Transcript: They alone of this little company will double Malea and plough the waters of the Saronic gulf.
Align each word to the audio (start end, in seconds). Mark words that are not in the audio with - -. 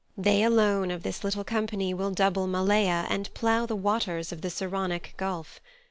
They 0.17 0.41
alone 0.41 0.89
of 0.89 1.03
this 1.03 1.23
little 1.23 1.43
company 1.43 1.93
will 1.93 2.09
double 2.09 2.47
Malea 2.47 3.05
and 3.07 3.31
plough 3.35 3.67
the 3.67 3.75
waters 3.75 4.31
of 4.31 4.41
the 4.41 4.49
Saronic 4.49 5.13
gulf. 5.15 5.61